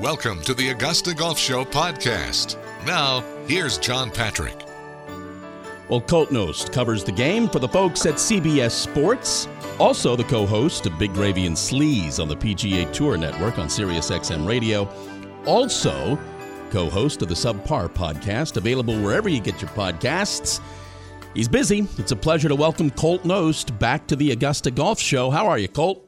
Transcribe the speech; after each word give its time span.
Welcome 0.00 0.42
to 0.42 0.52
the 0.52 0.68
Augusta 0.68 1.14
Golf 1.14 1.38
Show 1.38 1.64
podcast. 1.64 2.58
Now, 2.84 3.24
here's 3.46 3.78
John 3.78 4.10
Patrick. 4.10 4.54
Well, 5.88 6.02
Colt 6.02 6.28
Knost 6.28 6.70
covers 6.70 7.02
the 7.02 7.12
game 7.12 7.48
for 7.48 7.60
the 7.60 7.68
folks 7.68 8.04
at 8.04 8.16
CBS 8.16 8.72
Sports. 8.72 9.48
Also, 9.78 10.14
the 10.14 10.24
co 10.24 10.44
host 10.44 10.84
of 10.84 10.98
Big 10.98 11.14
Gravy 11.14 11.46
and 11.46 11.56
Sleaze 11.56 12.20
on 12.20 12.28
the 12.28 12.36
PGA 12.36 12.92
Tour 12.92 13.16
Network 13.16 13.58
on 13.58 13.68
SiriusXM 13.68 14.46
Radio. 14.46 14.86
Also, 15.46 16.18
co 16.70 16.90
host 16.90 17.22
of 17.22 17.28
the 17.28 17.34
Subpar 17.34 17.88
podcast, 17.88 18.58
available 18.58 19.00
wherever 19.00 19.30
you 19.30 19.40
get 19.40 19.62
your 19.62 19.70
podcasts. 19.70 20.60
He's 21.32 21.48
busy. 21.48 21.88
It's 21.96 22.12
a 22.12 22.16
pleasure 22.16 22.48
to 22.50 22.54
welcome 22.54 22.90
Colt 22.90 23.22
Knost 23.22 23.78
back 23.78 24.06
to 24.08 24.16
the 24.16 24.32
Augusta 24.32 24.70
Golf 24.70 25.00
Show. 25.00 25.30
How 25.30 25.46
are 25.46 25.58
you, 25.58 25.68
Colt? 25.68 26.05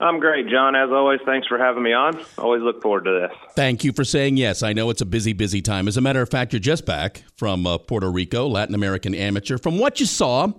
I'm 0.00 0.18
great, 0.18 0.48
John. 0.48 0.74
As 0.74 0.88
always, 0.90 1.20
thanks 1.26 1.46
for 1.46 1.58
having 1.58 1.82
me 1.82 1.92
on. 1.92 2.18
Always 2.38 2.62
look 2.62 2.80
forward 2.80 3.04
to 3.04 3.28
this. 3.28 3.38
Thank 3.54 3.84
you 3.84 3.92
for 3.92 4.02
saying 4.02 4.38
yes. 4.38 4.62
I 4.62 4.72
know 4.72 4.88
it's 4.88 5.02
a 5.02 5.06
busy, 5.06 5.34
busy 5.34 5.60
time. 5.60 5.86
As 5.88 5.98
a 5.98 6.00
matter 6.00 6.22
of 6.22 6.30
fact, 6.30 6.54
you're 6.54 6.60
just 6.60 6.86
back 6.86 7.22
from 7.36 7.66
uh, 7.66 7.76
Puerto 7.76 8.10
Rico, 8.10 8.46
Latin 8.46 8.74
American 8.74 9.14
amateur. 9.14 9.58
From 9.58 9.78
what 9.78 10.00
you 10.00 10.06
saw, 10.06 10.52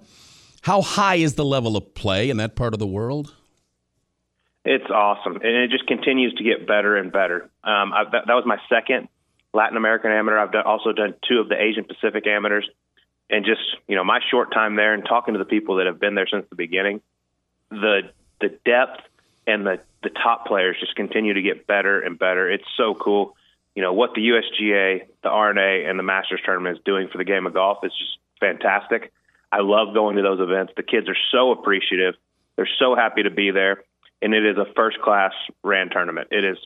how 0.61 0.83
high 0.83 1.15
is 1.15 1.33
the 1.33 1.45
level 1.45 1.75
of 1.75 1.95
play 1.95 2.29
in 2.29 2.37
that 2.37 2.55
part 2.55 2.73
of 2.73 2.79
the 2.79 2.85
world? 2.85 3.33
It's 4.63 4.89
awesome, 4.91 5.37
and 5.37 5.55
it 5.55 5.71
just 5.71 5.87
continues 5.87 6.35
to 6.35 6.43
get 6.43 6.67
better 6.67 6.95
and 6.95 7.11
better. 7.11 7.49
Um, 7.63 7.93
I, 7.93 8.03
that, 8.11 8.27
that, 8.27 8.33
was 8.35 8.43
my 8.45 8.57
second 8.69 9.07
Latin 9.55 9.75
American 9.75 10.11
amateur. 10.11 10.37
I've 10.37 10.51
done, 10.51 10.65
also 10.67 10.91
done 10.91 11.15
two 11.27 11.39
of 11.39 11.49
the 11.49 11.59
Asian 11.59 11.83
Pacific 11.83 12.27
amateurs, 12.27 12.69
and 13.27 13.43
just 13.43 13.61
you 13.87 13.95
know 13.95 14.03
my 14.03 14.19
short 14.29 14.53
time 14.53 14.75
there 14.75 14.93
and 14.93 15.03
talking 15.03 15.33
to 15.33 15.39
the 15.39 15.45
people 15.45 15.77
that 15.77 15.87
have 15.87 15.99
been 15.99 16.13
there 16.13 16.27
since 16.31 16.45
the 16.51 16.55
beginning, 16.55 17.01
the 17.71 18.11
the 18.39 18.49
depth 18.63 19.01
and 19.47 19.65
the 19.65 19.79
the 20.03 20.09
top 20.09 20.47
players 20.47 20.77
just 20.79 20.95
continue 20.95 21.33
to 21.33 21.41
get 21.41 21.67
better 21.67 21.99
and 21.99 22.17
better. 22.17 22.49
It's 22.49 22.65
so 22.75 22.95
cool. 22.95 23.35
You 23.75 23.81
know 23.81 23.93
what 23.93 24.13
the 24.15 24.21
USGA, 24.21 25.01
the 25.23 25.29
R&A, 25.29 25.85
and 25.85 25.97
the 25.97 26.03
Masters 26.03 26.41
tournament 26.43 26.77
is 26.77 26.83
doing 26.83 27.07
for 27.11 27.17
the 27.17 27.23
game 27.23 27.45
of 27.45 27.53
golf 27.53 27.79
is 27.83 27.91
just 27.97 28.17
fantastic. 28.39 29.13
I 29.51 29.61
love 29.61 29.93
going 29.93 30.15
to 30.15 30.21
those 30.21 30.39
events. 30.39 30.73
The 30.75 30.83
kids 30.83 31.07
are 31.07 31.17
so 31.31 31.51
appreciative. 31.51 32.15
They're 32.55 32.69
so 32.79 32.95
happy 32.95 33.23
to 33.23 33.29
be 33.29 33.51
there, 33.51 33.83
and 34.21 34.33
it 34.33 34.45
is 34.45 34.57
a 34.57 34.65
first 34.75 34.99
class 35.01 35.33
ran 35.63 35.89
tournament. 35.89 36.29
It 36.31 36.43
is 36.43 36.57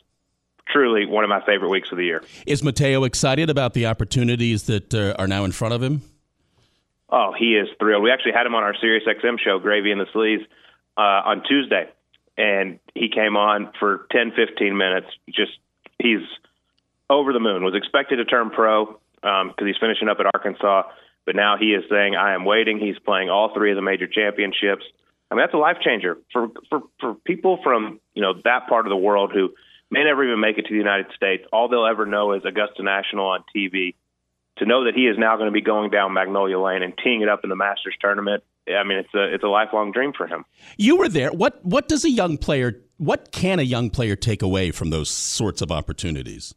truly 0.68 1.06
one 1.06 1.24
of 1.24 1.30
my 1.30 1.46
favorite 1.46 1.70
weeks 1.70 1.92
of 1.92 1.98
the 1.98 2.06
year. 2.06 2.24
Is 2.48 2.64
Mateo 2.64 3.04
excited 3.04 3.50
about 3.50 3.74
the 3.74 3.86
opportunities 3.86 4.64
that 4.64 4.94
uh, 4.94 5.16
are 5.20 5.28
now 5.28 5.44
in 5.44 5.52
front 5.52 5.74
of 5.74 5.84
him? 5.84 6.02
Oh, 7.10 7.34
he 7.38 7.56
is 7.56 7.68
thrilled. 7.80 8.02
We 8.02 8.12
actually 8.12 8.32
had 8.32 8.48
him 8.48 8.56
on 8.56 8.64
our 8.64 8.76
Sirius 8.76 9.04
XM 9.08 9.40
show, 9.40 9.60
Gravy 9.60 9.92
and 9.92 10.02
the 10.02 10.08
Sleaze, 10.08 10.44
uh, 10.98 11.30
on 11.30 11.44
Tuesday 11.48 11.90
and 12.38 12.80
he 12.94 13.10
came 13.10 13.38
on 13.38 13.72
for 13.80 14.08
10, 14.12 14.34
15 14.36 14.78
minutes. 14.78 15.08
Just 15.30 15.54
he's 16.00 16.26
over 17.10 17.34
the 17.34 17.40
moon. 17.40 17.64
Was 17.64 17.76
expected 17.76 18.18
to 18.18 18.26
turn 18.26 18.50
pro 18.50 18.86
because 19.22 19.56
um, 19.60 19.68
he's 19.68 19.78
finishing 19.80 20.10
up 20.10 20.18
at 20.20 20.26
Arkansas, 20.34 20.84
but 21.26 21.36
now 21.36 21.58
he 21.58 21.68
is 21.74 21.84
saying, 21.90 22.16
"I 22.16 22.34
am 22.34 22.46
waiting." 22.46 22.80
He's 22.80 23.00
playing 23.00 23.30
all 23.30 23.54
three 23.54 23.72
of 23.72 23.76
the 23.76 23.82
major 23.82 24.08
championships. 24.08 24.84
I 25.32 25.36
mean, 25.36 25.44
that's 25.44 25.54
a 25.54 25.58
life 25.58 25.78
changer 25.82 26.18
for 26.32 26.50
for 26.70 26.82
for 27.00 27.16
people 27.16 27.60
from 27.64 28.00
you 28.14 28.22
know 28.22 28.34
that 28.44 28.68
part 28.68 28.86
of 28.86 28.90
the 28.90 28.98
world 28.98 29.32
who 29.34 29.54
may 29.90 30.04
never 30.04 30.24
even 30.24 30.40
make 30.40 30.58
it 30.58 30.64
to 30.64 30.72
the 30.72 30.78
United 30.78 31.08
States. 31.16 31.44
All 31.52 31.70
they'll 31.70 31.88
ever 31.88 32.06
know 32.06 32.34
is 32.34 32.44
Augusta 32.46 32.84
National 32.84 33.28
on 33.28 33.44
TV. 33.56 33.96
To 34.60 34.66
know 34.66 34.86
that 34.86 34.96
he 34.96 35.02
is 35.02 35.18
now 35.18 35.36
going 35.36 35.48
to 35.48 35.52
be 35.52 35.62
going 35.62 35.90
down 35.90 36.14
Magnolia 36.14 36.58
Lane 36.58 36.82
and 36.82 36.94
teeing 36.98 37.22
it 37.22 37.28
up 37.28 37.44
in 37.44 37.50
the 37.50 37.58
Masters 37.58 37.96
tournament 38.00 38.42
I 38.68 38.84
mean, 38.84 38.98
it's 38.98 39.14
a 39.14 39.34
it's 39.34 39.44
a 39.44 39.48
lifelong 39.48 39.92
dream 39.92 40.14
for 40.14 40.28
him. 40.28 40.46
You 40.78 40.98
were 40.98 41.10
there. 41.10 41.32
What 41.32 41.64
what 41.64 41.88
does 41.88 42.04
a 42.04 42.10
young 42.10 42.38
player? 42.38 42.82
What 42.98 43.32
can 43.32 43.60
a 43.60 43.64
young 43.64 43.90
player 43.90 44.16
take 44.16 44.42
away 44.42 44.72
from 44.72 44.90
those 44.90 45.10
sorts 45.10 45.62
of 45.62 45.72
opportunities? 45.72 46.56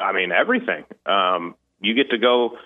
I 0.00 0.12
mean, 0.12 0.32
everything. 0.32 0.84
Um, 1.06 1.56
you 1.80 1.94
get 1.94 2.10
to 2.10 2.18
go 2.18 2.56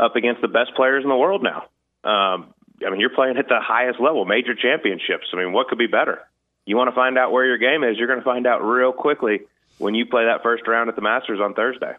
up 0.00 0.16
against 0.16 0.40
the 0.40 0.48
best 0.48 0.74
players 0.74 1.04
in 1.04 1.10
the 1.10 1.16
world 1.16 1.42
now. 1.42 1.68
Um, 2.04 2.54
I 2.84 2.90
mean, 2.90 3.00
you're 3.00 3.14
playing 3.14 3.36
at 3.36 3.48
the 3.48 3.60
highest 3.60 4.00
level, 4.00 4.24
major 4.24 4.54
championships. 4.54 5.26
I 5.32 5.36
mean, 5.36 5.52
what 5.52 5.68
could 5.68 5.78
be 5.78 5.86
better? 5.86 6.20
You 6.64 6.76
want 6.76 6.88
to 6.88 6.94
find 6.94 7.18
out 7.18 7.32
where 7.32 7.44
your 7.44 7.58
game 7.58 7.84
is, 7.84 7.98
you're 7.98 8.08
going 8.08 8.20
to 8.20 8.24
find 8.24 8.46
out 8.46 8.62
real 8.62 8.92
quickly 8.92 9.42
when 9.78 9.94
you 9.94 10.06
play 10.06 10.24
that 10.24 10.42
first 10.42 10.66
round 10.66 10.88
at 10.88 10.96
the 10.96 11.02
Masters 11.02 11.40
on 11.40 11.54
Thursday. 11.54 11.94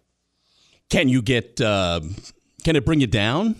Can 0.89 1.09
you 1.09 1.21
get? 1.21 1.59
Uh, 1.59 2.01
can 2.63 2.75
it 2.75 2.85
bring 2.85 3.01
you 3.01 3.07
down? 3.07 3.55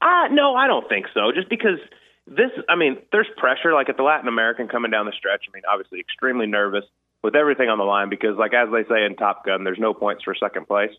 Uh, 0.00 0.28
no, 0.30 0.54
I 0.54 0.66
don't 0.66 0.88
think 0.88 1.06
so. 1.12 1.32
Just 1.34 1.48
because 1.48 1.78
this, 2.26 2.50
I 2.68 2.76
mean, 2.76 2.98
there's 3.12 3.28
pressure. 3.36 3.74
Like 3.74 3.88
at 3.88 3.96
the 3.96 4.02
Latin 4.02 4.28
American 4.28 4.68
coming 4.68 4.90
down 4.90 5.06
the 5.06 5.12
stretch. 5.12 5.44
I 5.48 5.50
mean, 5.54 5.64
obviously 5.70 6.00
extremely 6.00 6.46
nervous 6.46 6.84
with 7.22 7.36
everything 7.36 7.68
on 7.68 7.78
the 7.78 7.84
line 7.84 8.08
because, 8.08 8.36
like 8.38 8.54
as 8.54 8.68
they 8.72 8.84
say 8.88 9.04
in 9.04 9.16
Top 9.16 9.44
Gun, 9.44 9.64
there's 9.64 9.78
no 9.78 9.94
points 9.94 10.24
for 10.24 10.34
second 10.34 10.66
place. 10.66 10.92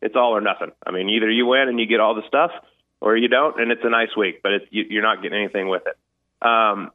It's 0.00 0.16
all 0.16 0.36
or 0.36 0.40
nothing. 0.40 0.72
I 0.86 0.90
mean, 0.90 1.08
either 1.08 1.30
you 1.30 1.46
win 1.46 1.68
and 1.68 1.78
you 1.78 1.86
get 1.86 2.00
all 2.00 2.14
the 2.14 2.26
stuff, 2.26 2.52
or 3.00 3.16
you 3.16 3.28
don't, 3.28 3.60
and 3.60 3.70
it's 3.70 3.82
a 3.84 3.90
nice 3.90 4.14
week, 4.16 4.42
but 4.42 4.52
it's, 4.52 4.66
you, 4.70 4.84
you're 4.88 5.02
not 5.02 5.22
getting 5.22 5.38
anything 5.38 5.68
with 5.68 5.82
it. 5.86 5.96
Um, 6.46 6.90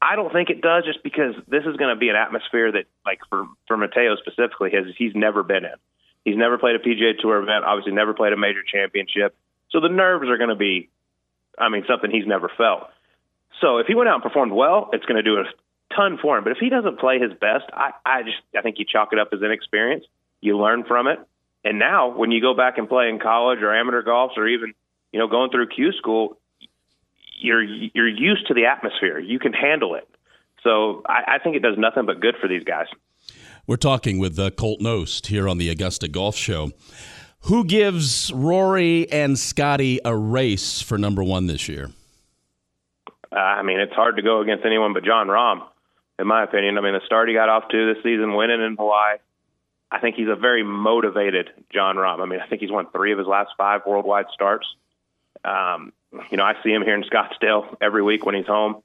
I 0.00 0.16
don't 0.16 0.32
think 0.32 0.50
it 0.50 0.60
does, 0.60 0.84
just 0.84 1.02
because 1.02 1.34
this 1.48 1.64
is 1.64 1.76
going 1.76 1.94
to 1.94 1.98
be 1.98 2.10
an 2.10 2.16
atmosphere 2.16 2.70
that, 2.72 2.84
like 3.06 3.20
for 3.30 3.46
for 3.66 3.76
Mateo 3.76 4.16
specifically, 4.16 4.70
has 4.72 4.84
he's 4.98 5.12
never 5.14 5.42
been 5.42 5.64
in. 5.64 5.78
He's 6.24 6.36
never 6.36 6.58
played 6.58 6.76
a 6.76 6.78
PGA 6.78 7.18
Tour 7.18 7.42
event. 7.42 7.64
Obviously, 7.64 7.92
never 7.92 8.14
played 8.14 8.32
a 8.32 8.36
major 8.36 8.62
championship. 8.62 9.36
So 9.70 9.80
the 9.80 9.88
nerves 9.88 10.28
are 10.28 10.36
going 10.36 10.50
to 10.50 10.56
be 10.56 10.90
I 11.58 11.68
mean, 11.68 11.84
something 11.88 12.10
he's 12.10 12.26
never 12.26 12.50
felt. 12.56 12.88
So 13.60 13.78
if 13.78 13.86
he 13.86 13.94
went 13.94 14.08
out 14.08 14.14
and 14.14 14.22
performed 14.22 14.52
well, 14.52 14.90
it's 14.92 15.04
going 15.04 15.16
to 15.16 15.22
do 15.22 15.36
a 15.36 15.44
ton 15.94 16.18
for 16.20 16.36
him. 16.36 16.44
But 16.44 16.52
if 16.52 16.58
he 16.58 16.68
doesn't 16.68 16.98
play 16.98 17.18
his 17.18 17.30
best, 17.32 17.64
I, 17.72 17.90
I 18.04 18.22
just 18.22 18.38
I 18.56 18.62
think 18.62 18.78
you 18.78 18.84
chalk 18.84 19.12
it 19.12 19.18
up 19.18 19.28
as 19.32 19.42
inexperience. 19.42 20.04
You 20.40 20.58
learn 20.58 20.84
from 20.84 21.06
it, 21.06 21.18
and 21.64 21.78
now 21.78 22.14
when 22.16 22.30
you 22.30 22.40
go 22.40 22.54
back 22.54 22.78
and 22.78 22.88
play 22.88 23.08
in 23.08 23.18
college 23.18 23.60
or 23.60 23.74
amateur 23.74 24.02
golf 24.02 24.32
or 24.36 24.46
even 24.46 24.74
you 25.12 25.18
know 25.18 25.28
going 25.28 25.50
through 25.50 25.68
Q 25.68 25.92
school, 25.92 26.38
you're 27.40 27.62
you're 27.62 28.08
used 28.08 28.48
to 28.48 28.54
the 28.54 28.66
atmosphere. 28.66 29.18
You 29.18 29.38
can 29.38 29.52
handle 29.52 29.94
it. 29.94 30.08
So 30.62 31.02
I, 31.06 31.36
I 31.36 31.38
think 31.38 31.56
it 31.56 31.62
does 31.62 31.76
nothing 31.78 32.06
but 32.06 32.20
good 32.20 32.34
for 32.40 32.48
these 32.48 32.64
guys. 32.64 32.86
We're 33.66 33.76
talking 33.76 34.18
with 34.18 34.38
uh, 34.38 34.50
Colt 34.50 34.80
Knost 34.80 35.26
here 35.26 35.48
on 35.48 35.56
the 35.58 35.70
Augusta 35.70 36.08
Golf 36.08 36.36
Show. 36.36 36.72
Who 37.46 37.64
gives 37.64 38.32
Rory 38.32 39.10
and 39.12 39.38
Scotty 39.38 40.00
a 40.02 40.16
race 40.16 40.80
for 40.80 40.96
number 40.96 41.22
one 41.22 41.46
this 41.46 41.68
year? 41.68 41.90
Uh, 43.30 43.36
I 43.36 43.62
mean, 43.62 43.80
it's 43.80 43.92
hard 43.92 44.16
to 44.16 44.22
go 44.22 44.40
against 44.40 44.64
anyone 44.64 44.94
but 44.94 45.04
Jon 45.04 45.26
Rahm, 45.26 45.62
in 46.18 46.26
my 46.26 46.42
opinion. 46.42 46.78
I 46.78 46.80
mean, 46.80 46.94
the 46.94 47.02
start 47.04 47.28
he 47.28 47.34
got 47.34 47.50
off 47.50 47.68
to 47.68 47.94
this 47.94 48.02
season, 48.02 48.34
winning 48.34 48.62
in 48.62 48.76
Hawaii. 48.76 49.18
I 49.90 50.00
think 50.00 50.16
he's 50.16 50.28
a 50.28 50.36
very 50.36 50.62
motivated 50.62 51.50
Jon 51.70 51.96
Rahm. 51.96 52.20
I 52.20 52.24
mean, 52.24 52.40
I 52.40 52.46
think 52.46 52.62
he's 52.62 52.70
won 52.70 52.86
three 52.90 53.12
of 53.12 53.18
his 53.18 53.26
last 53.26 53.50
five 53.58 53.82
worldwide 53.86 54.26
starts. 54.32 54.66
Um, 55.44 55.92
you 56.30 56.38
know, 56.38 56.44
I 56.44 56.54
see 56.62 56.70
him 56.70 56.80
here 56.80 56.94
in 56.94 57.02
Scottsdale 57.02 57.76
every 57.78 58.02
week 58.02 58.24
when 58.24 58.34
he's 58.34 58.46
home. 58.46 58.82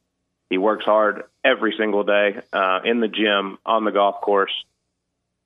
He 0.50 0.58
works 0.58 0.84
hard 0.84 1.24
every 1.46 1.76
single 1.78 2.04
day 2.04 2.42
uh, 2.52 2.82
in 2.84 3.00
the 3.00 3.08
gym, 3.08 3.58
on 3.66 3.86
the 3.86 3.92
golf 3.92 4.20
course. 4.20 4.52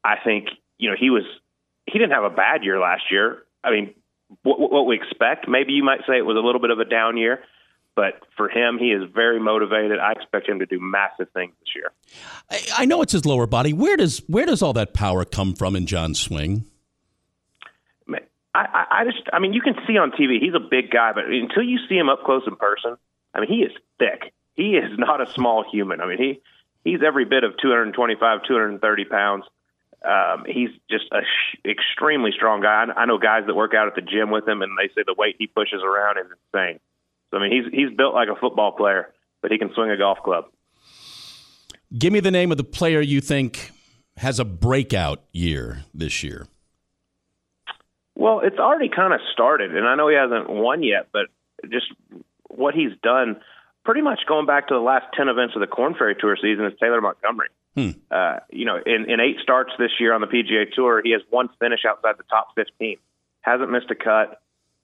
I 0.03 0.15
think, 0.17 0.47
you 0.79 0.89
know, 0.89 0.95
he 0.99 1.11
was 1.11 1.25
he 1.85 1.99
didn't 1.99 2.11
have 2.11 2.23
a 2.23 2.29
bad 2.29 2.63
year 2.63 2.79
last 2.79 3.03
year. 3.11 3.43
I 3.63 3.71
mean, 3.71 3.93
what, 4.43 4.59
what 4.59 4.85
we 4.85 4.95
expect, 4.95 5.47
maybe 5.47 5.73
you 5.73 5.83
might 5.83 6.01
say 6.07 6.17
it 6.17 6.25
was 6.25 6.37
a 6.37 6.45
little 6.45 6.61
bit 6.61 6.71
of 6.71 6.79
a 6.79 6.85
down 6.85 7.17
year, 7.17 7.43
but 7.95 8.21
for 8.35 8.49
him, 8.49 8.77
he 8.79 8.87
is 8.87 9.03
very 9.13 9.39
motivated. 9.39 9.99
I 9.99 10.13
expect 10.13 10.49
him 10.49 10.59
to 10.59 10.65
do 10.65 10.79
massive 10.79 11.29
things 11.33 11.53
this 11.59 11.69
year. 11.75 11.91
I, 12.49 12.83
I 12.83 12.85
know 12.85 13.01
it's 13.01 13.13
his 13.13 13.25
lower 13.25 13.47
body. 13.47 13.73
Where 13.73 13.97
does 13.97 14.19
where 14.27 14.45
does 14.45 14.61
all 14.61 14.73
that 14.73 14.93
power 14.93 15.25
come 15.25 15.53
from 15.53 15.75
in 15.75 15.85
Jon's 15.85 16.19
swing? 16.19 16.65
I, 18.55 18.85
I 18.91 19.05
just, 19.05 19.27
I 19.33 19.39
mean, 19.39 19.53
you 19.53 19.61
can 19.61 19.75
see 19.87 19.97
on 19.97 20.11
TV 20.11 20.39
he's 20.39 20.53
a 20.53 20.59
big 20.59 20.91
guy, 20.91 21.11
but 21.13 21.25
until 21.25 21.63
you 21.63 21.79
see 21.89 21.95
him 21.95 22.09
up 22.09 22.23
close 22.23 22.43
in 22.45 22.55
person, 22.55 22.97
I 23.33 23.39
mean, 23.39 23.49
he 23.49 23.63
is 23.63 23.71
thick. 23.97 24.31
He 24.53 24.75
is 24.75 24.91
not 24.97 25.21
a 25.21 25.31
small 25.33 25.65
human. 25.69 26.01
I 26.01 26.07
mean, 26.07 26.17
he 26.17 26.41
he's 26.83 26.99
every 27.05 27.25
bit 27.25 27.43
of 27.43 27.53
225, 27.61 28.43
230 28.47 29.05
pounds. 29.05 29.45
Um, 30.03 30.43
he's 30.45 30.69
just 30.89 31.05
a 31.11 31.21
sh- 31.21 31.59
extremely 31.65 32.31
strong 32.35 32.61
guy. 32.61 32.85
I, 32.85 33.01
I 33.01 33.05
know 33.05 33.17
guys 33.17 33.43
that 33.47 33.55
work 33.55 33.73
out 33.73 33.87
at 33.87 33.95
the 33.95 34.01
gym 34.01 34.31
with 34.31 34.47
him, 34.47 34.61
and 34.61 34.71
they 34.77 34.89
say 34.89 35.03
the 35.05 35.15
weight 35.17 35.37
he 35.39 35.47
pushes 35.47 35.81
around 35.83 36.17
is 36.17 36.25
insane. 36.53 36.79
So 37.31 37.37
I 37.37 37.41
mean, 37.41 37.51
he's 37.51 37.73
he's 37.73 37.95
built 37.95 38.13
like 38.13 38.27
a 38.27 38.35
football 38.35 38.73
player, 38.73 39.13
but 39.41 39.51
he 39.51 39.57
can 39.57 39.73
swing 39.73 39.89
a 39.89 39.97
golf 39.97 40.19
club. 40.23 40.45
Give 41.97 42.11
me 42.11 42.19
the 42.19 42.31
name 42.31 42.51
of 42.51 42.57
the 42.57 42.63
player 42.63 43.01
you 43.01 43.21
think 43.21 43.71
has 44.17 44.39
a 44.39 44.45
breakout 44.45 45.23
year 45.31 45.83
this 45.93 46.23
year. 46.23 46.47
Well, 48.15 48.41
it's 48.43 48.59
already 48.59 48.89
kind 48.89 49.13
of 49.13 49.19
started, 49.31 49.75
and 49.75 49.87
I 49.87 49.95
know 49.95 50.07
he 50.07 50.15
hasn't 50.15 50.49
won 50.49 50.83
yet, 50.83 51.07
but 51.11 51.27
just 51.69 51.87
what 52.49 52.75
he's 52.75 52.91
done, 53.01 53.37
pretty 53.85 54.01
much 54.01 54.21
going 54.27 54.45
back 54.45 54.67
to 54.67 54.73
the 54.73 54.79
last 54.79 55.05
ten 55.15 55.29
events 55.29 55.55
of 55.55 55.61
the 55.61 55.67
Korn 55.67 55.95
Ferry 55.97 56.15
Tour 56.19 56.37
season, 56.41 56.65
is 56.65 56.73
Taylor 56.79 57.01
Montgomery. 57.01 57.49
Hmm. 57.75 57.91
Uh, 58.11 58.37
you 58.51 58.65
know, 58.65 58.77
in, 58.85 59.09
in 59.09 59.19
eight 59.19 59.37
starts 59.41 59.71
this 59.79 59.91
year 59.99 60.13
on 60.13 60.21
the 60.21 60.27
PGA 60.27 60.71
Tour, 60.71 61.01
he 61.03 61.11
has 61.11 61.21
one 61.29 61.49
finish 61.59 61.81
outside 61.87 62.17
the 62.17 62.23
top 62.29 62.49
15. 62.55 62.97
Hasn't 63.41 63.71
missed 63.71 63.89
a 63.89 63.95
cut. 63.95 64.41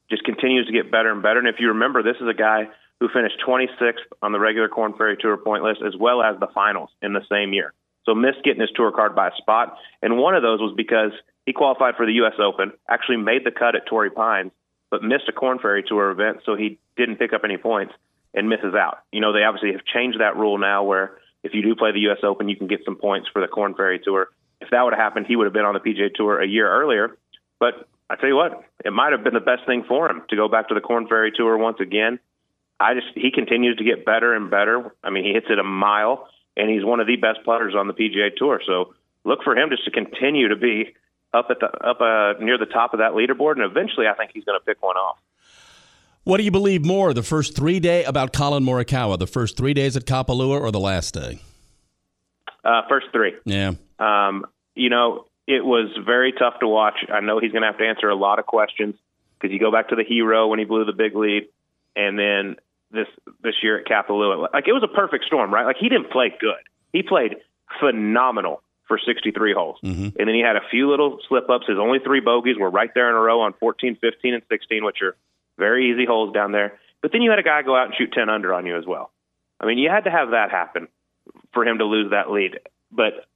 Just 0.09 0.23
continues 0.23 0.65
to 0.65 0.73
get 0.73 0.91
better 0.91 1.11
and 1.11 1.21
better. 1.21 1.39
And 1.39 1.47
if 1.47 1.55
you 1.59 1.69
remember, 1.69 2.01
this 2.01 2.17
is 2.19 2.27
a 2.27 2.33
guy 2.33 2.67
who 2.99 3.07
finished 3.09 3.35
26th 3.47 4.09
on 4.21 4.31
the 4.31 4.39
regular 4.39 4.67
Korn 4.67 4.93
Ferry 4.97 5.17
Tour 5.17 5.37
point 5.37 5.63
list 5.63 5.81
as 5.85 5.93
well 5.97 6.21
as 6.21 6.39
the 6.39 6.47
finals 6.53 6.89
in 7.01 7.13
the 7.13 7.21
same 7.29 7.53
year. 7.53 7.73
So 8.05 8.15
missed 8.15 8.43
getting 8.43 8.61
his 8.61 8.71
tour 8.75 8.91
card 8.91 9.15
by 9.15 9.27
a 9.27 9.35
spot. 9.37 9.77
And 10.01 10.17
one 10.17 10.35
of 10.35 10.41
those 10.41 10.59
was 10.59 10.73
because 10.75 11.11
he 11.45 11.53
qualified 11.53 11.95
for 11.95 12.05
the 12.05 12.13
U.S. 12.13 12.33
Open, 12.39 12.73
actually 12.89 13.17
made 13.17 13.45
the 13.45 13.51
cut 13.51 13.75
at 13.75 13.85
Torrey 13.85 14.09
Pines, 14.09 14.51
but 14.89 15.03
missed 15.03 15.29
a 15.29 15.31
Korn 15.31 15.59
Ferry 15.59 15.83
Tour 15.87 16.09
event, 16.09 16.39
so 16.45 16.55
he 16.55 16.79
didn't 16.97 17.17
pick 17.17 17.33
up 17.33 17.41
any 17.43 17.57
points 17.57 17.93
and 18.33 18.49
misses 18.49 18.73
out. 18.73 18.99
You 19.11 19.21
know, 19.21 19.33
they 19.33 19.43
obviously 19.43 19.71
have 19.73 19.85
changed 19.85 20.19
that 20.19 20.37
rule 20.37 20.57
now 20.57 20.83
where 20.83 21.17
if 21.43 21.53
you 21.53 21.61
do 21.61 21.75
play 21.75 21.91
the 21.91 21.99
U.S. 22.01 22.19
Open, 22.23 22.49
you 22.49 22.55
can 22.55 22.67
get 22.67 22.81
some 22.85 22.95
points 22.95 23.27
for 23.31 23.41
the 23.41 23.47
Korn 23.47 23.73
Ferry 23.75 23.99
Tour. 23.99 24.27
If 24.61 24.69
that 24.71 24.83
would 24.83 24.93
have 24.93 25.01
happened, 25.01 25.25
he 25.27 25.35
would 25.35 25.45
have 25.45 25.53
been 25.53 25.65
on 25.65 25.73
the 25.73 25.79
PGA 25.79 26.13
Tour 26.13 26.41
a 26.41 26.47
year 26.47 26.69
earlier. 26.69 27.17
But 27.59 27.87
I 28.09 28.15
tell 28.15 28.29
you 28.29 28.35
what, 28.35 28.63
it 28.83 28.91
might 28.91 29.11
have 29.11 29.23
been 29.23 29.33
the 29.33 29.39
best 29.39 29.65
thing 29.65 29.83
for 29.87 30.09
him 30.09 30.23
to 30.29 30.35
go 30.35 30.47
back 30.47 30.69
to 30.69 30.75
the 30.75 30.81
Korn 30.81 31.07
Ferry 31.07 31.31
Tour 31.31 31.57
once 31.57 31.77
again. 31.79 32.19
I 32.79 32.93
just 32.93 33.07
he 33.13 33.31
continues 33.31 33.77
to 33.77 33.83
get 33.83 34.05
better 34.05 34.33
and 34.33 34.49
better. 34.49 34.93
I 35.03 35.09
mean, 35.09 35.25
he 35.25 35.33
hits 35.33 35.47
it 35.49 35.59
a 35.59 35.63
mile, 35.63 36.27
and 36.55 36.69
he's 36.69 36.83
one 36.83 36.99
of 36.99 37.07
the 37.07 37.17
best 37.17 37.39
putters 37.45 37.75
on 37.77 37.87
the 37.87 37.93
PGA 37.93 38.35
Tour. 38.35 38.61
So 38.65 38.95
look 39.25 39.43
for 39.43 39.55
him 39.55 39.69
just 39.69 39.85
to 39.85 39.91
continue 39.91 40.47
to 40.49 40.55
be 40.55 40.95
up 41.33 41.47
at 41.49 41.59
the 41.59 41.67
up 41.67 42.01
uh, 42.01 42.43
near 42.43 42.57
the 42.57 42.65
top 42.65 42.93
of 42.93 42.99
that 42.99 43.11
leaderboard, 43.11 43.53
and 43.53 43.63
eventually, 43.63 44.07
I 44.07 44.13
think 44.13 44.31
he's 44.33 44.45
going 44.45 44.59
to 44.59 44.65
pick 44.65 44.81
one 44.81 44.95
off. 44.95 45.17
What 46.29 46.37
do 46.37 46.43
you 46.43 46.51
believe 46.51 46.85
more, 46.85 47.11
the 47.11 47.23
first 47.23 47.55
three 47.55 47.79
day 47.79 48.03
about 48.03 48.33
Collin 48.33 48.63
Morikawa, 48.63 49.17
the 49.17 49.25
first 49.25 49.57
three 49.57 49.73
days 49.73 49.97
at 49.97 50.05
Kapalua, 50.05 50.61
or 50.61 50.69
the 50.69 50.79
last 50.79 51.15
day? 51.15 51.39
Uh, 52.63 52.83
first 52.87 53.07
three. 53.11 53.33
Yeah. 53.45 53.71
Um, 53.97 54.45
you 54.75 54.91
know, 54.91 55.25
it 55.47 55.65
was 55.65 55.89
very 56.05 56.31
tough 56.33 56.59
to 56.59 56.67
watch. 56.67 56.99
I 57.11 57.21
know 57.21 57.39
he's 57.39 57.51
going 57.51 57.63
to 57.63 57.67
have 57.67 57.79
to 57.79 57.83
answer 57.83 58.09
a 58.09 58.15
lot 58.15 58.37
of 58.37 58.45
questions 58.45 58.93
because 59.33 59.51
you 59.51 59.59
go 59.59 59.71
back 59.71 59.89
to 59.89 59.95
the 59.95 60.03
hero 60.03 60.45
when 60.45 60.59
he 60.59 60.65
blew 60.65 60.85
the 60.85 60.93
big 60.93 61.15
lead, 61.15 61.47
and 61.95 62.19
then 62.19 62.57
this 62.91 63.07
this 63.41 63.55
year 63.63 63.79
at 63.79 63.87
Kapalua, 63.87 64.53
like 64.53 64.67
it 64.67 64.73
was 64.73 64.83
a 64.83 64.95
perfect 64.95 65.25
storm, 65.25 65.51
right? 65.51 65.65
Like 65.65 65.77
he 65.79 65.89
didn't 65.89 66.11
play 66.11 66.31
good. 66.39 66.61
He 66.93 67.01
played 67.01 67.37
phenomenal 67.79 68.61
for 68.87 68.99
63 69.03 69.53
holes. 69.53 69.79
Mm-hmm. 69.83 70.19
And 70.19 70.27
then 70.27 70.35
he 70.35 70.41
had 70.41 70.57
a 70.57 70.67
few 70.69 70.91
little 70.91 71.17
slip 71.27 71.49
ups. 71.49 71.65
His 71.67 71.79
only 71.79 71.97
three 71.97 72.19
bogeys 72.19 72.57
were 72.59 72.69
right 72.69 72.91
there 72.93 73.09
in 73.09 73.15
a 73.15 73.19
row 73.19 73.41
on 73.41 73.53
14, 73.59 73.97
15, 73.99 74.33
and 74.35 74.43
16, 74.47 74.85
which 74.85 75.01
are 75.01 75.15
very 75.59 75.91
easy 75.91 76.05
holes 76.05 76.33
down 76.33 76.51
there. 76.51 76.79
But 77.01 77.11
then 77.11 77.21
you 77.21 77.29
had 77.29 77.39
a 77.39 77.43
guy 77.43 77.61
go 77.61 77.75
out 77.75 77.85
and 77.85 77.95
shoot 77.95 78.11
10 78.11 78.29
under 78.29 78.53
on 78.53 78.65
you 78.65 78.77
as 78.77 78.85
well. 78.85 79.11
I 79.59 79.65
mean, 79.65 79.77
you 79.77 79.89
had 79.89 80.05
to 80.05 80.11
have 80.11 80.31
that 80.31 80.51
happen 80.51 80.87
for 81.53 81.65
him 81.65 81.77
to 81.77 81.85
lose 81.85 82.11
that 82.11 82.31
lead. 82.31 82.59
But, 82.91 83.27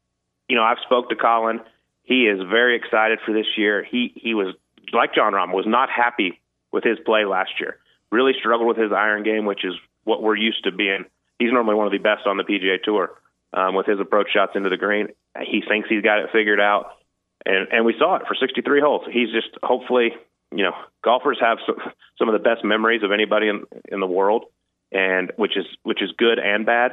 you 0.48 0.56
know, 0.56 0.64
I've 0.64 0.80
spoke 0.86 1.10
to 1.10 1.16
Collin. 1.16 1.62
He 2.04 2.24
is 2.24 2.40
very 2.50 2.76
excited 2.76 3.20
for 3.26 3.34
this 3.34 3.46
year. 3.58 3.84
He 3.84 4.12
he 4.16 4.34
was 4.34 4.56
like 4.92 5.16
Jon 5.16 5.34
Rahm 5.34 5.54
was 5.54 5.66
not 5.66 5.90
happy 5.90 6.42
with 6.72 6.84
his 6.84 6.98
play 7.06 7.26
last 7.26 7.52
year. 7.60 7.78
Really 8.12 8.34
struggled 8.38 8.68
with 8.68 8.78
his 8.78 8.92
iron 8.92 9.24
game, 9.24 9.46
which 9.46 9.64
is 9.64 9.74
what 10.04 10.22
we're 10.22 10.36
used 10.36 10.66
to 10.66 10.72
being. 10.72 11.06
He's 11.40 11.52
normally 11.52 11.76
one 11.76 11.86
of 11.86 11.92
the 11.92 12.00
best 12.00 12.28
on 12.28 12.38
the 12.38 12.44
PGA 12.44 12.82
Tour 12.84 13.12
um, 13.54 13.76
with 13.76 13.86
his 13.86 14.00
approach 14.00 14.28
shots 14.34 14.54
into 14.56 14.70
the 14.70 14.78
green. 14.78 15.08
He 15.42 15.64
thinks 15.68 15.90
he's 15.90 16.04
got 16.04 16.20
it 16.20 16.30
figured 16.32 16.60
out, 16.60 16.98
and 17.46 17.68
and 17.72 17.86
we 17.86 17.96
saw 17.98 18.16
it 18.18 18.24
for 18.28 18.36
63 18.36 18.82
holes. 18.82 19.04
He's 19.12 19.32
just 19.32 19.50
hopefully 19.64 20.12
you 20.58 20.64
know, 20.64 20.74
golfers 21.04 21.38
have 21.42 21.58
some, 21.66 21.76
some 22.18 22.30
of 22.30 22.34
the 22.34 22.40
best 22.40 22.64
memories 22.64 23.04
of 23.04 23.12
anybody 23.12 23.48
in 23.48 23.64
in 23.86 24.00
the 24.00 24.08
world, 24.08 24.46
and 24.92 25.32
which 25.36 25.58
is 25.58 25.66
which 25.84 26.02
is 26.02 26.12
good 26.18 26.40
and 26.40 26.66
bad. 26.66 26.92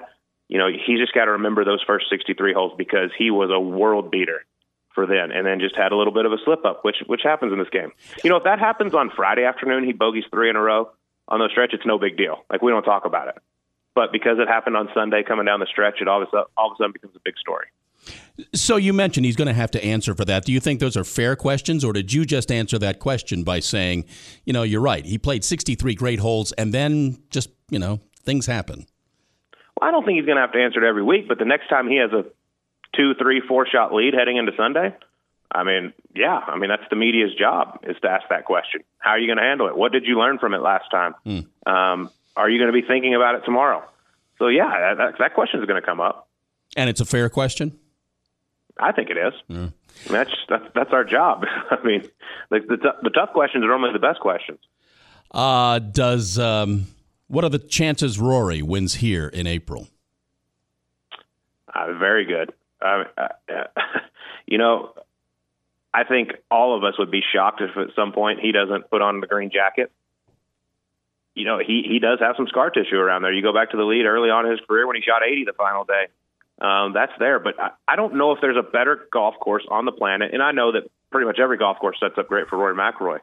You 0.48 0.58
know, 0.58 0.68
he's 0.68 0.98
just 0.98 1.14
got 1.14 1.26
to 1.26 1.32
remember 1.32 1.64
those 1.64 1.80
first 1.86 2.06
63 2.10 2.52
holes 2.52 2.72
because 2.76 3.10
he 3.16 3.30
was 3.30 3.50
a 3.52 3.60
world 3.60 4.10
beater 4.10 4.44
for 4.94 5.06
then, 5.06 5.30
and 5.30 5.46
then 5.46 5.60
just 5.60 5.76
had 5.76 5.92
a 5.92 5.96
little 5.96 6.12
bit 6.12 6.26
of 6.26 6.32
a 6.32 6.38
slip 6.44 6.64
up, 6.64 6.84
which 6.84 6.96
which 7.06 7.22
happens 7.22 7.52
in 7.52 7.58
this 7.58 7.68
game. 7.70 7.92
You 8.24 8.30
know, 8.30 8.36
if 8.36 8.44
that 8.44 8.58
happens 8.58 8.94
on 8.94 9.10
Friday 9.14 9.44
afternoon, 9.44 9.84
he 9.84 9.92
bogeys 9.92 10.24
three 10.30 10.50
in 10.50 10.56
a 10.56 10.60
row 10.60 10.90
on 11.28 11.38
the 11.38 11.48
stretch. 11.50 11.70
It's 11.72 11.86
no 11.86 11.98
big 11.98 12.16
deal. 12.16 12.44
Like 12.50 12.62
we 12.62 12.72
don't 12.72 12.82
talk 12.82 13.04
about 13.04 13.28
it, 13.28 13.38
but 13.94 14.12
because 14.12 14.38
it 14.38 14.48
happened 14.48 14.76
on 14.76 14.88
Sunday 14.94 15.22
coming 15.22 15.46
down 15.46 15.60
the 15.60 15.66
stretch, 15.66 16.00
it 16.00 16.08
all 16.08 16.22
of 16.22 16.28
a 16.28 16.30
sudden, 16.30 16.46
all 16.56 16.70
of 16.70 16.72
a 16.72 16.76
sudden 16.78 16.92
becomes 16.92 17.14
a 17.14 17.20
big 17.24 17.38
story. 17.38 17.66
So 18.54 18.76
you 18.76 18.92
mentioned 18.92 19.26
he's 19.26 19.36
going 19.36 19.48
to 19.48 19.54
have 19.54 19.70
to 19.72 19.84
answer 19.84 20.14
for 20.14 20.24
that. 20.24 20.44
Do 20.44 20.52
you 20.52 20.60
think 20.60 20.80
those 20.80 20.96
are 20.96 21.04
fair 21.04 21.36
questions, 21.36 21.84
or 21.84 21.92
did 21.92 22.12
you 22.12 22.24
just 22.24 22.50
answer 22.50 22.78
that 22.78 22.98
question 22.98 23.44
by 23.44 23.60
saying, 23.60 24.06
you 24.44 24.52
know, 24.52 24.62
you're 24.62 24.80
right. 24.80 25.04
He 25.04 25.18
played 25.18 25.44
63 25.44 25.94
great 25.94 26.20
holes, 26.20 26.52
and 26.52 26.72
then 26.72 27.22
just 27.30 27.50
you 27.70 27.78
know 27.78 28.00
things 28.24 28.46
happen. 28.46 28.86
Well, 29.78 29.88
I 29.88 29.92
don't 29.92 30.04
think 30.04 30.16
he's 30.16 30.26
going 30.26 30.36
to 30.36 30.42
have 30.42 30.52
to 30.52 30.62
answer 30.62 30.84
it 30.84 30.88
every 30.88 31.02
week, 31.02 31.28
but 31.28 31.38
the 31.38 31.44
next 31.44 31.68
time 31.68 31.88
he 31.88 31.96
has 31.96 32.12
a 32.12 32.24
two, 32.96 33.14
three, 33.14 33.40
four 33.46 33.66
shot 33.66 33.92
lead 33.94 34.14
heading 34.14 34.36
into 34.36 34.52
Sunday, 34.56 34.94
I 35.52 35.64
mean, 35.64 35.92
yeah, 36.14 36.38
I 36.46 36.56
mean 36.56 36.70
that's 36.70 36.88
the 36.90 36.96
media's 36.96 37.34
job 37.34 37.80
is 37.82 37.96
to 38.02 38.08
ask 38.08 38.28
that 38.30 38.44
question. 38.44 38.82
How 38.98 39.10
are 39.10 39.18
you 39.18 39.26
going 39.26 39.38
to 39.38 39.44
handle 39.44 39.68
it? 39.68 39.76
What 39.76 39.92
did 39.92 40.04
you 40.06 40.18
learn 40.18 40.38
from 40.38 40.54
it 40.54 40.58
last 40.58 40.90
time? 40.90 41.14
Hmm. 41.24 41.70
Um, 41.70 42.10
are 42.36 42.48
you 42.48 42.58
going 42.58 42.72
to 42.72 42.80
be 42.80 42.86
thinking 42.86 43.14
about 43.14 43.34
it 43.34 43.42
tomorrow? 43.44 43.82
So 44.38 44.48
yeah, 44.48 44.94
that, 44.94 45.18
that 45.18 45.34
question 45.34 45.60
is 45.60 45.66
going 45.66 45.80
to 45.80 45.86
come 45.86 46.00
up. 46.00 46.28
And 46.76 46.88
it's 46.88 47.00
a 47.00 47.04
fair 47.04 47.28
question. 47.28 47.78
I 48.80 48.92
think 48.92 49.10
it 49.10 49.16
is. 49.16 49.32
Yeah. 49.48 49.56
I 49.56 49.60
mean, 49.60 49.72
that's, 50.10 50.30
that's 50.48 50.64
that's 50.74 50.92
our 50.92 51.04
job. 51.04 51.44
I 51.70 51.82
mean, 51.84 52.08
the, 52.50 52.60
the, 52.60 52.76
t- 52.76 52.98
the 53.02 53.10
tough 53.10 53.32
questions 53.32 53.64
are 53.64 53.68
normally 53.68 53.92
the 53.92 53.98
best 53.98 54.20
questions. 54.20 54.58
Uh, 55.30 55.78
does 55.78 56.38
um, 56.38 56.86
what 57.28 57.44
are 57.44 57.50
the 57.50 57.58
chances 57.58 58.18
Rory 58.18 58.62
wins 58.62 58.94
here 58.94 59.28
in 59.28 59.46
April? 59.46 59.88
Uh, 61.72 61.92
very 61.98 62.24
good. 62.24 62.52
Uh, 62.80 63.04
you 64.46 64.58
know, 64.58 64.94
I 65.92 66.04
think 66.04 66.30
all 66.50 66.76
of 66.76 66.84
us 66.84 66.94
would 66.98 67.10
be 67.10 67.20
shocked 67.32 67.60
if 67.60 67.76
at 67.76 67.94
some 67.94 68.12
point 68.12 68.40
he 68.40 68.52
doesn't 68.52 68.90
put 68.90 69.02
on 69.02 69.20
the 69.20 69.26
green 69.26 69.50
jacket. 69.50 69.92
You 71.34 71.44
know, 71.44 71.58
he 71.58 71.84
he 71.88 72.00
does 72.00 72.18
have 72.20 72.34
some 72.36 72.48
scar 72.48 72.70
tissue 72.70 72.96
around 72.96 73.22
there. 73.22 73.32
You 73.32 73.42
go 73.42 73.52
back 73.52 73.70
to 73.70 73.76
the 73.76 73.84
lead 73.84 74.04
early 74.04 74.30
on 74.30 74.46
in 74.46 74.52
his 74.52 74.60
career 74.66 74.86
when 74.86 74.96
he 74.96 75.02
shot 75.02 75.22
80 75.24 75.44
the 75.44 75.52
final 75.52 75.84
day 75.84 76.08
um, 76.60 76.92
that's 76.92 77.12
there. 77.18 77.38
But 77.38 77.58
I, 77.58 77.70
I 77.88 77.96
don't 77.96 78.16
know 78.16 78.32
if 78.32 78.38
there's 78.40 78.56
a 78.56 78.68
better 78.68 79.08
golf 79.12 79.34
course 79.40 79.64
on 79.70 79.84
the 79.84 79.92
planet, 79.92 80.32
and 80.32 80.42
I 80.42 80.52
know 80.52 80.72
that 80.72 80.90
pretty 81.10 81.26
much 81.26 81.38
every 81.38 81.56
golf 81.56 81.78
course 81.78 81.98
sets 82.00 82.14
up 82.18 82.28
great 82.28 82.48
for 82.48 82.58
Rory 82.58 82.74
McIlroy. 82.74 83.18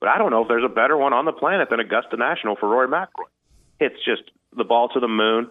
But 0.00 0.08
I 0.10 0.18
don't 0.18 0.30
know 0.30 0.42
if 0.42 0.48
there's 0.48 0.64
a 0.64 0.72
better 0.72 0.96
one 0.96 1.12
on 1.12 1.24
the 1.24 1.32
planet 1.32 1.68
than 1.70 1.80
Augusta 1.80 2.16
National 2.16 2.56
for 2.56 2.68
Rory 2.68 2.88
McIlroy. 2.88 3.28
It's 3.80 4.02
just 4.04 4.22
the 4.56 4.64
ball 4.64 4.88
to 4.90 5.00
the 5.00 5.08
moon, 5.08 5.50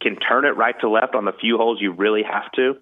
can 0.00 0.16
turn 0.16 0.44
it 0.44 0.56
right 0.56 0.78
to 0.80 0.88
left 0.88 1.14
on 1.14 1.24
the 1.24 1.32
few 1.32 1.56
holes 1.56 1.78
you 1.80 1.92
really 1.92 2.22
have 2.22 2.50
to, 2.52 2.76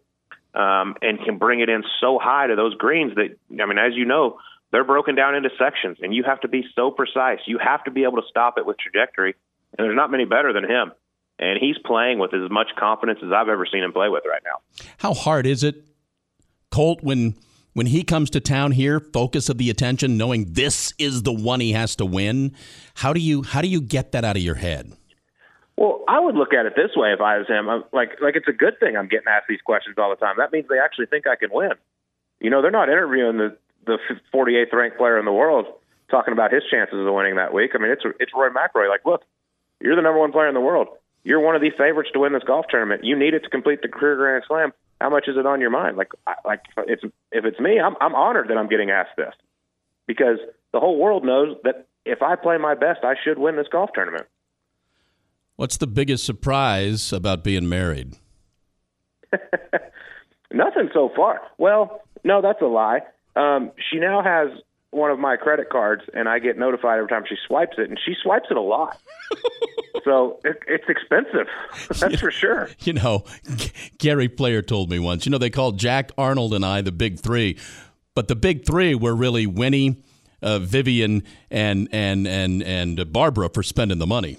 um, 0.59 0.97
and 1.03 1.21
can 1.25 1.39
bring 1.39 1.61
it 1.61 1.69
in 1.69 1.83
so 2.01 2.19
high 2.21 2.47
to 2.47 2.57
those 2.57 2.75
greens 2.75 3.15
that 3.17 3.37
I 3.63 3.67
mean, 3.67 3.79
as 3.79 3.95
you 3.95 4.05
know, 4.05 4.39
they're 4.73 4.85
broken 4.85 5.17
down 5.17 5.35
into 5.35 5.51
sections, 5.59 5.99
and 6.01 6.15
you 6.15 6.23
have 6.25 6.41
to 6.43 6.49
be 6.49 6.65
so 6.77 6.93
precise. 6.93 7.41
You 7.47 7.59
have 7.59 7.83
to 7.85 7.91
be 7.91 8.05
able 8.05 8.23
to 8.23 8.29
stop 8.29 8.57
it 8.57 8.67
with 8.67 8.77
trajectory, 8.79 9.35
and 9.77 9.85
there's 9.85 9.97
not 9.97 10.13
many 10.13 10.25
better 10.25 10.53
than 10.53 10.65
him 10.65 10.93
and 11.41 11.59
he's 11.59 11.79
playing 11.79 12.19
with 12.19 12.35
as 12.35 12.51
much 12.51 12.69
confidence 12.79 13.19
as 13.25 13.33
I've 13.33 13.49
ever 13.49 13.67
seen 13.67 13.83
him 13.83 13.93
play 13.93 14.09
with 14.09 14.25
right 14.29 14.43
now. 14.45 14.85
How 14.99 15.15
hard 15.15 15.47
is 15.47 15.65
it, 15.65 15.83
Colt, 16.71 17.03
when 17.03 17.35
when 17.73 17.87
he 17.87 18.05
comes 18.05 18.31
to 18.31 18.41
town 18.41 18.73
here, 18.73 19.01
focus 19.01 19.49
of 19.49 19.57
the 19.57 19.71
attention, 19.71 20.17
knowing 20.17 20.53
this 20.53 20.93
is 20.99 21.23
the 21.23 21.33
one 21.33 21.61
he 21.61 21.73
has 21.73 21.97
to 21.97 22.07
win? 22.07 22.55
How 22.95 23.13
do 23.13 23.21
you 23.21 23.43
how 23.43 23.63
do 23.63 23.69
you 23.69 23.81
get 23.81 24.13
that 24.13 24.25
out 24.25 24.37
of 24.37 24.43
your 24.43 24.57
head? 24.57 24.93
Well, 25.77 26.05
I 26.07 26.21
would 26.21 26.35
look 26.35 26.53
at 26.53 26.67
it 26.67 26.75
this 26.77 26.91
way 26.95 27.13
if 27.15 27.23
I 27.23 27.39
was 27.39 27.49
him. 27.49 27.69
I'm, 27.71 27.85
like 27.93 28.21
like 28.21 28.37
it's 28.37 28.49
a 28.49 28.53
good 28.53 28.79
thing 28.79 28.97
I'm 28.97 29.09
getting 29.09 29.29
asked 29.29 29.47
these 29.49 29.63
questions 29.65 29.97
all 29.99 30.11
the 30.11 30.17
time. 30.17 30.37
That 30.37 30.53
means 30.53 30.67
they 30.69 30.79
actually 30.79 31.07
think 31.07 31.27
I 31.27 31.37
can 31.37 31.49
win. 31.51 31.73
You 32.39 32.51
know, 32.51 32.61
they're 32.61 32.71
not 32.71 32.91
interviewing 32.91 33.39
the 33.39 33.57
the 33.87 33.97
48th 34.35 34.73
ranked 34.75 34.99
player 34.99 35.19
in 35.19 35.25
the 35.25 35.33
world 35.33 35.67
talking 36.11 36.33
about 36.33 36.53
his 36.53 36.63
chances 36.71 36.99
of 36.99 37.15
winning 37.15 37.37
that 37.37 37.55
week. 37.55 37.71
I 37.75 37.79
mean, 37.79 37.93
it's 37.93 38.03
it's 38.21 38.33
Roy 38.35 38.51
McIlroy. 38.51 38.91
Like, 38.91 39.07
look, 39.07 39.23
you're 39.81 39.97
the 39.97 40.03
number 40.03 40.21
one 40.21 40.33
player 40.33 40.49
in 40.49 40.55
the 40.55 40.61
world 40.61 40.89
you're 41.25 41.41
one 41.41 41.55
of 41.55 41.61
the 41.61 41.71
favorites 41.71 42.11
to 42.15 42.21
win 42.21 42.33
this 42.33 42.43
golf 42.45 42.67
tournament. 42.71 43.05
You 43.05 43.17
need 43.17 43.35
it 43.35 43.41
to 43.41 43.51
complete 43.51 43.83
the 43.83 43.89
career 43.89 44.17
Grand 44.17 44.45
Slam. 44.47 44.73
How 45.01 45.11
much 45.11 45.29
is 45.29 45.37
it 45.37 45.47
on 45.47 45.61
your 45.61 45.71
mind? 45.71 45.97
Like, 45.97 46.13
like 46.45 46.61
it's 46.87 47.03
if 47.33 47.45
it's 47.45 47.59
me, 47.59 47.81
I'm 47.81 47.97
I'm 48.01 48.15
honored 48.15 48.49
that 48.49 48.59
I'm 48.59 48.69
getting 48.69 48.91
asked 48.91 49.17
this 49.17 49.33
because 50.07 50.39
the 50.73 50.81
whole 50.81 50.99
world 50.99 51.25
knows 51.25 51.57
that 51.65 51.87
if 52.05 52.23
I 52.23 52.37
play 52.37 52.59
my 52.59 52.75
best, 52.75 53.01
I 53.05 53.15
should 53.23 53.39
win 53.39 53.57
this 53.57 53.69
golf 53.71 53.91
tournament. 53.95 54.27
What's 55.57 55.77
the 55.77 55.87
biggest 55.87 56.25
surprise 56.25 57.13
about 57.13 57.45
being 57.45 57.69
married? 57.69 58.17
Nothing 60.53 60.91
so 60.93 61.11
far. 61.15 61.41
Well, 61.59 62.03
no, 62.25 62.43
that's 62.43 62.61
a 62.61 62.67
lie. 62.67 63.01
Um, 63.37 63.71
she 63.91 63.99
now 63.99 64.23
has 64.23 64.49
one 64.91 65.11
of 65.11 65.19
my 65.19 65.37
credit 65.37 65.71
cards, 65.71 66.03
and 66.15 66.29
I 66.29 66.39
get 66.39 66.59
notified 66.59 66.99
every 66.99 67.09
time 67.09 67.25
she 67.29 67.37
swipes 67.47 67.77
it, 67.79 67.89
and 67.89 67.99
she 68.05 68.15
swipes 68.21 68.49
it 68.51 68.57
a 68.57 68.61
lot. 68.61 68.99
so 70.05 70.41
it, 70.45 70.59
it's 70.67 70.89
expensive. 70.89 71.47
That's 72.01 72.21
for 72.21 72.31
sure. 72.31 72.71
You 72.81 72.95
know, 72.95 73.25
G- 73.57 73.73
Gary 73.99 74.29
Player 74.29 74.63
told 74.63 74.91
me 74.91 74.99
once. 74.99 75.27
You 75.27 75.31
know, 75.31 75.39
they 75.39 75.51
called 75.51 75.79
Jack 75.79 76.11
Arnold 76.19 76.55
and 76.55 76.65
I 76.65 76.81
the 76.83 76.93
Big 76.93 77.21
Three, 77.21 77.57
but 78.15 78.29
the 78.29 78.37
Big 78.37 78.67
Three 78.67 78.95
were 78.95 79.15
really 79.15 79.47
Winnie, 79.47 80.03
uh, 80.43 80.59
Vivian, 80.59 81.23
and 81.51 81.89
and 81.93 82.27
and 82.27 82.63
and 82.63 83.13
Barbara 83.13 83.49
for 83.51 83.63
spending 83.63 83.99
the 83.99 84.07
money. 84.07 84.39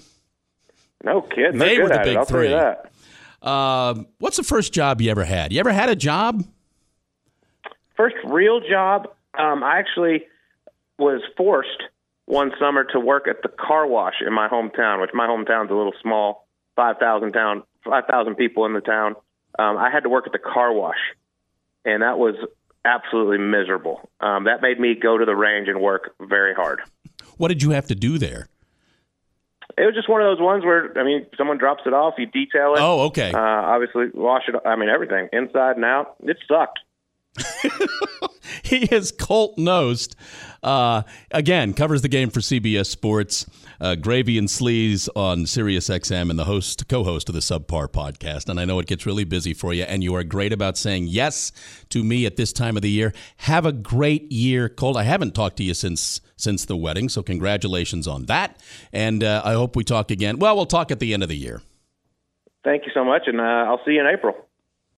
No 1.02 1.22
kidding. 1.22 1.58
They 1.58 1.78
were 1.78 1.88
the 1.88 2.00
Big 2.04 2.16
it, 2.18 2.28
Three. 2.28 2.54
Uh, 3.40 4.04
what's 4.18 4.36
the 4.36 4.44
first 4.44 4.72
job 4.72 5.00
you 5.00 5.10
ever 5.10 5.24
had? 5.24 5.52
You 5.52 5.60
ever 5.60 5.72
had 5.72 5.88
a 5.88 5.96
job? 5.96 6.44
First 7.96 8.16
real 8.24 8.60
job. 8.60 9.08
Um, 9.36 9.64
I 9.64 9.78
actually 9.78 10.26
was 11.02 11.20
forced 11.36 11.82
one 12.26 12.52
summer 12.58 12.84
to 12.92 13.00
work 13.00 13.28
at 13.28 13.42
the 13.42 13.48
car 13.48 13.86
wash 13.86 14.14
in 14.26 14.32
my 14.32 14.48
hometown, 14.48 15.00
which 15.00 15.10
my 15.12 15.26
hometown's 15.26 15.70
a 15.70 15.74
little 15.74 15.92
small, 16.00 16.46
five 16.76 16.96
thousand 16.98 17.32
town, 17.32 17.64
five 17.84 18.04
thousand 18.08 18.36
people 18.36 18.64
in 18.66 18.72
the 18.72 18.80
town. 18.80 19.16
um, 19.58 19.76
I 19.76 19.90
had 19.90 20.04
to 20.04 20.08
work 20.08 20.26
at 20.26 20.32
the 20.32 20.38
car 20.38 20.72
wash, 20.72 20.96
and 21.84 22.02
that 22.02 22.18
was 22.18 22.36
absolutely 22.84 23.38
miserable. 23.38 24.08
Um, 24.20 24.44
that 24.44 24.62
made 24.62 24.78
me 24.80 24.94
go 24.94 25.18
to 25.18 25.24
the 25.24 25.36
range 25.36 25.68
and 25.68 25.80
work 25.80 26.14
very 26.20 26.54
hard. 26.54 26.80
What 27.36 27.48
did 27.48 27.62
you 27.62 27.70
have 27.70 27.86
to 27.88 27.94
do 27.94 28.18
there? 28.18 28.48
It 29.78 29.82
was 29.82 29.94
just 29.94 30.08
one 30.08 30.20
of 30.20 30.26
those 30.26 30.40
ones 30.40 30.64
where 30.64 30.96
I 30.98 31.04
mean, 31.04 31.26
someone 31.36 31.58
drops 31.58 31.82
it 31.86 31.92
off, 31.94 32.14
you 32.18 32.26
detail 32.26 32.74
it. 32.74 32.80
Oh, 32.80 33.06
okay. 33.06 33.32
Uh, 33.32 33.38
obviously, 33.38 34.06
wash 34.14 34.42
it. 34.48 34.54
I 34.66 34.76
mean, 34.76 34.88
everything 34.88 35.28
inside 35.32 35.76
and 35.76 35.84
out. 35.84 36.16
It 36.22 36.36
sucked. 36.46 36.80
he 38.80 38.86
is 38.86 39.12
Colt 39.12 39.58
Knost. 39.58 40.14
Uh, 40.62 41.02
again, 41.30 41.74
covers 41.74 42.00
the 42.00 42.08
game 42.08 42.30
for 42.30 42.40
CBS 42.40 42.86
Sports. 42.86 43.44
Uh, 43.78 43.96
Gravy 43.96 44.38
and 44.38 44.48
Sleaze 44.48 45.10
on 45.14 45.44
Sirius 45.44 45.90
XM 45.90 46.30
and 46.30 46.38
the 46.38 46.46
host, 46.46 46.88
co-host 46.88 47.28
of 47.28 47.34
the 47.34 47.42
Subpar 47.42 47.88
podcast. 47.88 48.48
And 48.48 48.58
I 48.58 48.64
know 48.64 48.78
it 48.78 48.86
gets 48.86 49.04
really 49.04 49.24
busy 49.24 49.52
for 49.52 49.74
you, 49.74 49.82
and 49.82 50.02
you 50.02 50.14
are 50.14 50.24
great 50.24 50.54
about 50.54 50.78
saying 50.78 51.08
yes 51.08 51.52
to 51.90 52.02
me 52.02 52.24
at 52.24 52.36
this 52.36 52.50
time 52.50 52.76
of 52.76 52.82
the 52.82 52.88
year. 52.88 53.12
Have 53.38 53.66
a 53.66 53.72
great 53.72 54.32
year, 54.32 54.70
Colt. 54.70 54.96
I 54.96 55.02
haven't 55.02 55.34
talked 55.34 55.58
to 55.58 55.64
you 55.64 55.74
since 55.74 56.22
since 56.36 56.64
the 56.64 56.76
wedding, 56.76 57.10
so 57.10 57.22
congratulations 57.22 58.08
on 58.08 58.24
that. 58.24 58.58
And 58.90 59.22
uh, 59.22 59.42
I 59.44 59.52
hope 59.52 59.76
we 59.76 59.84
talk 59.84 60.10
again. 60.10 60.38
Well, 60.38 60.56
we'll 60.56 60.66
talk 60.66 60.90
at 60.90 60.98
the 60.98 61.12
end 61.12 61.22
of 61.22 61.28
the 61.28 61.36
year. 61.36 61.60
Thank 62.64 62.86
you 62.86 62.92
so 62.94 63.04
much, 63.04 63.22
and 63.26 63.38
uh, 63.38 63.44
I'll 63.44 63.80
see 63.84 63.92
you 63.92 64.00
in 64.00 64.06
April. 64.06 64.34